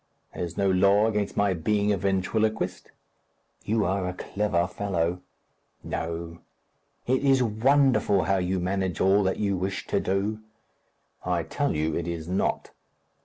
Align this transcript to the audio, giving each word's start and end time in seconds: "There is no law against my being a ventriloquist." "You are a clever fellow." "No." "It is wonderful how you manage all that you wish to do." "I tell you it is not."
"There 0.33 0.43
is 0.43 0.57
no 0.57 0.67
law 0.67 1.05
against 1.05 1.37
my 1.37 1.53
being 1.53 1.93
a 1.93 1.97
ventriloquist." 1.97 2.91
"You 3.65 3.85
are 3.85 4.09
a 4.09 4.15
clever 4.15 4.65
fellow." 4.65 5.21
"No." 5.83 6.39
"It 7.05 7.23
is 7.23 7.43
wonderful 7.43 8.23
how 8.23 8.37
you 8.39 8.59
manage 8.59 8.99
all 8.99 9.21
that 9.21 9.37
you 9.37 9.55
wish 9.55 9.85
to 9.85 9.99
do." 9.99 10.39
"I 11.23 11.43
tell 11.43 11.75
you 11.75 11.95
it 11.95 12.07
is 12.07 12.27
not." 12.27 12.71